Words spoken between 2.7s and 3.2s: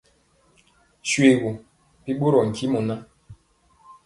ŋan.